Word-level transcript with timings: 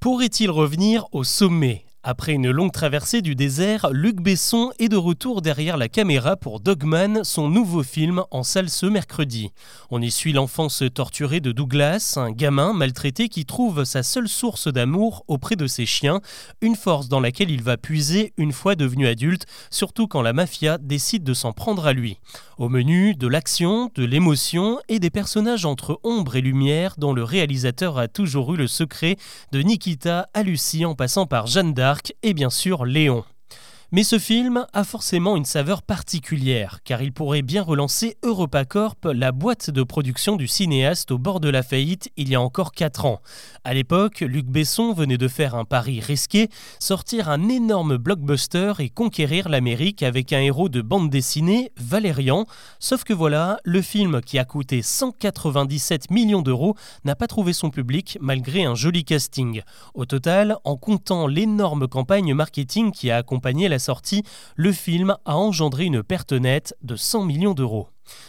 Pourrait-il 0.00 0.50
revenir 0.50 1.04
au 1.12 1.24
sommet? 1.24 1.84
Après 2.02 2.32
une 2.32 2.50
longue 2.50 2.72
traversée 2.72 3.20
du 3.20 3.34
désert, 3.34 3.90
Luc 3.92 4.22
Besson 4.22 4.70
est 4.78 4.88
de 4.88 4.96
retour 4.96 5.42
derrière 5.42 5.76
la 5.76 5.90
caméra 5.90 6.34
pour 6.34 6.58
Dogman, 6.58 7.24
son 7.24 7.50
nouveau 7.50 7.82
film 7.82 8.22
en 8.30 8.42
salle 8.42 8.70
ce 8.70 8.86
mercredi. 8.86 9.50
On 9.90 10.00
y 10.00 10.10
suit 10.10 10.32
l'enfance 10.32 10.82
torturée 10.94 11.40
de 11.40 11.52
Douglas, 11.52 12.14
un 12.16 12.30
gamin 12.30 12.72
maltraité 12.72 13.28
qui 13.28 13.44
trouve 13.44 13.84
sa 13.84 14.02
seule 14.02 14.28
source 14.28 14.68
d'amour 14.68 15.24
auprès 15.28 15.56
de 15.56 15.66
ses 15.66 15.84
chiens, 15.84 16.22
une 16.62 16.74
force 16.74 17.08
dans 17.08 17.20
laquelle 17.20 17.50
il 17.50 17.62
va 17.62 17.76
puiser 17.76 18.32
une 18.38 18.52
fois 18.52 18.76
devenu 18.76 19.06
adulte, 19.06 19.44
surtout 19.70 20.06
quand 20.06 20.22
la 20.22 20.32
mafia 20.32 20.78
décide 20.78 21.22
de 21.22 21.34
s'en 21.34 21.52
prendre 21.52 21.86
à 21.86 21.92
lui. 21.92 22.18
Au 22.56 22.70
menu, 22.70 23.14
de 23.14 23.26
l'action, 23.26 23.90
de 23.94 24.04
l'émotion 24.04 24.78
et 24.88 25.00
des 25.00 25.10
personnages 25.10 25.66
entre 25.66 26.00
ombre 26.02 26.36
et 26.36 26.40
lumière 26.40 26.94
dont 26.96 27.12
le 27.12 27.24
réalisateur 27.24 27.98
a 27.98 28.08
toujours 28.08 28.54
eu 28.54 28.56
le 28.56 28.66
secret, 28.66 29.16
de 29.52 29.60
Nikita 29.60 30.28
à 30.32 30.42
Lucie 30.42 30.86
en 30.86 30.94
passant 30.94 31.26
par 31.26 31.46
Jeanne 31.46 31.74
d'Arc 31.74 31.89
et 32.22 32.34
bien 32.34 32.50
sûr 32.50 32.84
Léon. 32.84 33.24
Mais 33.92 34.04
ce 34.04 34.20
film 34.20 34.66
a 34.72 34.84
forcément 34.84 35.34
une 35.34 35.44
saveur 35.44 35.82
particulière, 35.82 36.78
car 36.84 37.02
il 37.02 37.12
pourrait 37.12 37.42
bien 37.42 37.60
relancer 37.60 38.18
EuropaCorp, 38.24 39.04
la 39.06 39.32
boîte 39.32 39.70
de 39.70 39.82
production 39.82 40.36
du 40.36 40.46
cinéaste 40.46 41.10
au 41.10 41.18
bord 41.18 41.40
de 41.40 41.48
la 41.48 41.64
faillite 41.64 42.08
il 42.16 42.28
y 42.28 42.36
a 42.36 42.40
encore 42.40 42.70
4 42.70 43.04
ans. 43.04 43.20
À 43.64 43.74
l'époque, 43.74 44.20
Luc 44.20 44.46
Besson 44.46 44.92
venait 44.92 45.18
de 45.18 45.26
faire 45.26 45.56
un 45.56 45.64
pari 45.64 45.98
risqué, 45.98 46.50
sortir 46.78 47.28
un 47.28 47.48
énorme 47.48 47.96
blockbuster 47.96 48.74
et 48.78 48.90
conquérir 48.90 49.48
l'Amérique 49.48 50.04
avec 50.04 50.32
un 50.32 50.38
héros 50.38 50.68
de 50.68 50.82
bande 50.82 51.10
dessinée, 51.10 51.72
Valérian. 51.76 52.46
Sauf 52.78 53.02
que 53.02 53.12
voilà, 53.12 53.58
le 53.64 53.82
film 53.82 54.20
qui 54.20 54.38
a 54.38 54.44
coûté 54.44 54.82
197 54.82 56.12
millions 56.12 56.42
d'euros 56.42 56.76
n'a 57.04 57.16
pas 57.16 57.26
trouvé 57.26 57.52
son 57.52 57.70
public 57.70 58.18
malgré 58.20 58.62
un 58.62 58.76
joli 58.76 59.04
casting. 59.04 59.62
Au 59.94 60.04
total, 60.04 60.58
en 60.62 60.76
comptant 60.76 61.26
l'énorme 61.26 61.88
campagne 61.88 62.34
marketing 62.34 62.92
qui 62.92 63.10
a 63.10 63.16
accompagné 63.16 63.68
la 63.68 63.79
sortie, 63.80 64.22
le 64.54 64.70
film 64.70 65.16
a 65.24 65.36
engendré 65.36 65.84
une 65.86 66.04
perte 66.04 66.32
nette 66.32 66.76
de 66.82 66.94
100 66.94 67.24
millions 67.24 67.54
d'euros. 67.54 67.88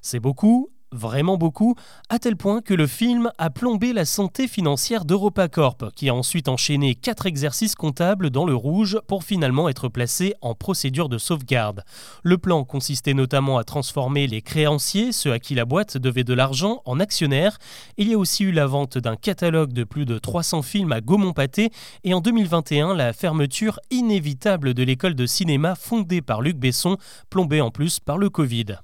C'est 0.00 0.20
beaucoup, 0.20 0.70
vraiment 0.92 1.36
beaucoup, 1.36 1.74
à 2.08 2.18
tel 2.18 2.36
point 2.36 2.60
que 2.60 2.74
le 2.74 2.86
film 2.86 3.30
a 3.38 3.50
plombé 3.50 3.92
la 3.92 4.04
santé 4.04 4.46
financière 4.46 5.04
d'EuropaCorp, 5.04 5.92
qui 5.94 6.08
a 6.08 6.14
ensuite 6.14 6.48
enchaîné 6.48 6.94
quatre 6.94 7.26
exercices 7.26 7.74
comptables 7.74 8.30
dans 8.30 8.44
le 8.44 8.54
rouge 8.54 8.98
pour 9.08 9.24
finalement 9.24 9.68
être 9.68 9.88
placé 9.88 10.34
en 10.40 10.54
procédure 10.54 11.08
de 11.08 11.18
sauvegarde. 11.18 11.84
Le 12.22 12.38
plan 12.38 12.64
consistait 12.64 13.14
notamment 13.14 13.58
à 13.58 13.64
transformer 13.64 14.26
les 14.26 14.42
créanciers, 14.42 15.12
ceux 15.12 15.32
à 15.32 15.38
qui 15.38 15.54
la 15.54 15.64
boîte 15.64 15.96
devait 15.96 16.24
de 16.24 16.34
l'argent, 16.34 16.82
en 16.84 17.00
actionnaires. 17.00 17.58
Il 17.96 18.08
y 18.08 18.14
a 18.14 18.18
aussi 18.18 18.44
eu 18.44 18.52
la 18.52 18.66
vente 18.66 18.98
d'un 18.98 19.16
catalogue 19.16 19.72
de 19.72 19.84
plus 19.84 20.04
de 20.04 20.18
300 20.18 20.62
films 20.62 20.92
à 20.92 21.00
Gaumont-Pâté 21.00 21.70
et 22.04 22.14
en 22.14 22.20
2021 22.20 22.94
la 22.94 23.12
fermeture 23.12 23.80
inévitable 23.90 24.74
de 24.74 24.82
l'école 24.82 25.14
de 25.14 25.26
cinéma 25.26 25.74
fondée 25.74 26.22
par 26.22 26.42
Luc 26.42 26.56
Besson, 26.56 26.96
plombée 27.30 27.60
en 27.60 27.70
plus 27.70 28.00
par 28.00 28.18
le 28.18 28.30
Covid. 28.30 28.76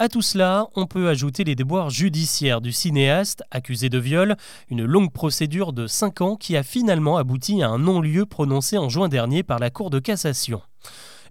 À 0.00 0.08
tout 0.08 0.22
cela, 0.22 0.66
on 0.74 0.86
peut 0.86 1.08
ajouter 1.08 1.44
les 1.44 1.54
déboires 1.54 1.88
judiciaires 1.88 2.60
du 2.60 2.72
cinéaste 2.72 3.44
accusé 3.52 3.88
de 3.88 3.98
viol, 3.98 4.34
une 4.68 4.84
longue 4.84 5.12
procédure 5.12 5.72
de 5.72 5.86
5 5.86 6.20
ans 6.20 6.36
qui 6.36 6.56
a 6.56 6.64
finalement 6.64 7.16
abouti 7.16 7.62
à 7.62 7.68
un 7.68 7.78
non-lieu 7.78 8.26
prononcé 8.26 8.76
en 8.76 8.88
juin 8.88 9.08
dernier 9.08 9.44
par 9.44 9.60
la 9.60 9.70
Cour 9.70 9.90
de 9.90 10.00
cassation. 10.00 10.60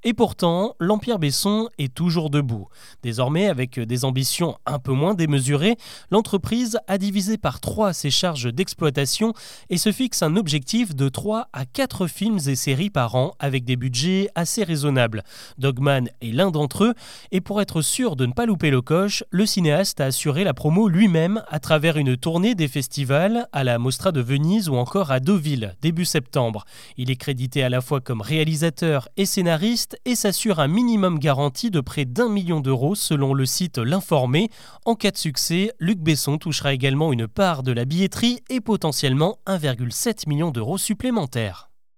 Et 0.06 0.14
pourtant, 0.14 0.76
l'Empire 0.80 1.20
Besson 1.20 1.70
est 1.78 1.94
toujours 1.94 2.30
debout. 2.30 2.68
Désormais, 3.04 3.48
avec 3.48 3.80
des 3.80 4.06
ambitions 4.06 4.58
un 4.66 4.80
peu 4.80 4.92
moins 4.92 5.14
démesurées, 5.14 5.78
l'entreprise 6.12 6.78
a 6.88 6.98
divisé 6.98 7.38
par 7.38 7.60
trois 7.60 7.94
ses 7.94 8.12
charges 8.12 8.54
d'exploitation 8.54 9.34
et 9.70 9.78
se 9.78 9.92
fixe 9.92 10.24
un 10.24 10.36
objectif 10.36 10.96
de 10.96 11.10
3 11.10 11.48
à 11.54 11.66
4 11.66 12.08
films 12.08 12.40
et 12.48 12.56
séries 12.56 12.90
par 12.90 13.16
an 13.16 13.34
avec 13.40 13.64
des 13.64 13.76
budgets 13.76 14.30
assez 14.36 14.64
raisonnables. 14.64 15.24
Dogman 15.58 16.10
est 16.22 16.32
l'un 16.32 16.52
d'entre 16.52 16.86
eux 16.86 16.94
et 17.32 17.42
pour 17.42 17.62
être 17.62 17.82
sûr 17.82 18.16
de 18.16 18.26
ne 18.26 18.34
pas 18.34 18.46
louper 18.46 18.70
le 18.70 18.82
coche, 18.82 19.24
le 19.30 19.46
cinéaste 19.46 20.02
a 20.02 20.06
assuré 20.06 20.44
la 20.44 20.54
promo 20.54 20.88
lui-même 20.88 21.44
à 21.48 21.60
travers 21.60 21.98
une 21.98 22.18
tournée 22.18 22.56
des 22.56 22.68
festivals 22.68 23.48
à 23.52 23.64
la 23.64 23.80
Mostra 23.80 24.12
de 24.12 24.22
Venise 24.22 24.70
ou 24.70 24.76
encore 24.76 25.12
à 25.12 25.20
Deauville 25.20 25.76
début 25.82 26.06
septembre. 26.06 26.66
Il 26.98 27.10
est 27.10 27.16
crédité 27.16 27.64
à 27.64 27.70
la 27.70 27.82
fois 27.82 28.02
comme 28.02 28.22
réalisateur 28.22 29.08
et 29.18 29.26
scénariste 29.26 29.93
et 30.06 30.16
s'assure 30.16 30.60
un 30.60 30.68
minimum 30.68 31.20
garanti 31.20 31.72
de 31.72 31.82
près 31.82 32.06
d'un 32.06 32.30
million 32.30 32.60
d'euros 32.60 32.96
selon 32.96 33.34
le 33.34 33.46
site 33.46 33.78
L'Informé. 33.78 34.50
En 34.86 34.96
cas 34.96 35.12
de 35.12 35.18
succès, 35.18 35.72
Luc 35.80 36.00
Besson 36.00 36.38
touchera 36.38 36.74
également 36.74 37.12
une 37.12 37.28
part 37.28 37.64
de 37.64 37.72
la 37.72 37.86
billetterie 37.86 38.40
et 38.50 38.62
potentiellement 38.62 39.40
1,7 39.48 40.30
million 40.30 40.52
d'euros 40.52 40.78
supplémentaires. 40.78 41.73